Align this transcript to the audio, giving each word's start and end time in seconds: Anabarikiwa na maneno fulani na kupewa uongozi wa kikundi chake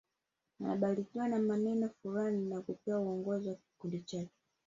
Anabarikiwa 0.59 1.27
na 1.27 1.39
maneno 1.39 1.89
fulani 1.89 2.49
na 2.49 2.61
kupewa 2.61 2.99
uongozi 2.99 3.49
wa 3.49 3.55
kikundi 3.55 4.01
chake 4.01 4.31